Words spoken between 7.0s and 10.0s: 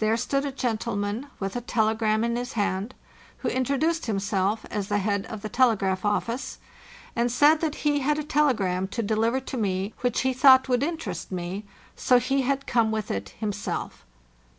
and said that he had a telegram to deliver to me